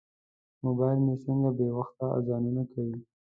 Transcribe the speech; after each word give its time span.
موبایل 0.65 0.99
مې 1.05 1.15
څنګه 1.23 1.49
بې 1.57 1.67
وخته 1.77 2.05
اذانونه 2.17 2.63
کوي. 2.71 2.99